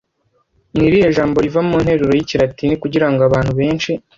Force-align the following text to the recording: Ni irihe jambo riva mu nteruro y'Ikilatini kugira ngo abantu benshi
Ni 0.75 0.83
irihe 0.87 1.07
jambo 1.17 1.37
riva 1.43 1.61
mu 1.69 1.77
nteruro 1.83 2.13
y'Ikilatini 2.15 2.75
kugira 2.83 3.07
ngo 3.11 3.21
abantu 3.27 3.51
benshi 3.59 3.91